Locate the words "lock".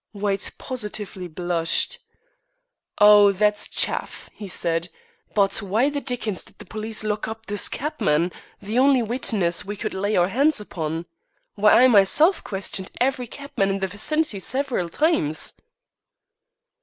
7.03-7.27